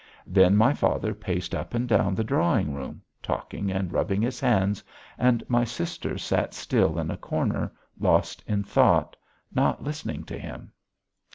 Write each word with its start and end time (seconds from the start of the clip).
Then 0.25 0.57
my 0.57 0.73
father 0.73 1.13
paced 1.13 1.53
up 1.53 1.75
and 1.75 1.87
down 1.87 2.15
the 2.15 2.23
drawing 2.23 2.73
room, 2.73 3.03
talking 3.21 3.69
and 3.71 3.93
rubbing 3.93 4.23
his 4.23 4.39
hands, 4.39 4.83
and 5.15 5.43
my 5.47 5.63
sister 5.63 6.17
sat 6.17 6.55
still 6.55 6.97
in 6.97 7.11
a 7.11 7.17
corner, 7.17 7.71
lost 7.99 8.43
in 8.47 8.63
thought, 8.63 9.15
not 9.53 9.83
listening 9.83 10.23
to 10.23 10.39
him.... 10.39 10.71